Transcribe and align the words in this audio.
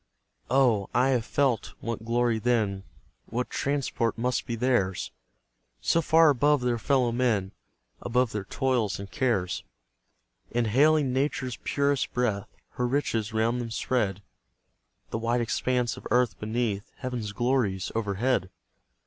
Oh, 0.49 0.89
I 0.95 1.09
have 1.09 1.25
felt 1.25 1.73
what 1.79 2.05
glory 2.05 2.39
then, 2.39 2.85
What 3.27 3.51
transport 3.51 4.17
must 4.17 4.47
be 4.47 4.55
theirs! 4.55 5.11
So 5.79 6.01
far 6.01 6.29
above 6.31 6.61
their 6.61 6.79
fellow 6.79 7.11
men, 7.11 7.51
Above 8.01 8.31
their 8.31 8.45
toils 8.45 8.97
and 8.99 9.11
cares; 9.11 9.63
Inhaling 10.49 11.13
Nature's 11.13 11.57
purest 11.57 12.11
breath, 12.13 12.47
Her 12.71 12.87
riches 12.87 13.31
round 13.31 13.61
them 13.61 13.69
spread, 13.69 14.23
The 15.11 15.19
wide 15.19 15.39
expanse 15.41 15.95
of 15.97 16.07
earth 16.09 16.39
beneath, 16.39 16.91
Heaven's 16.97 17.31
glories 17.31 17.91
overhead! 17.93 18.49